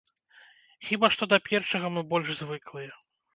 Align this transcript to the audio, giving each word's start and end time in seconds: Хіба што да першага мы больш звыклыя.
Хіба 0.87 1.09
што 1.15 1.23
да 1.33 1.39
першага 1.49 1.93
мы 1.99 2.05
больш 2.15 2.33
звыклыя. 2.41 2.91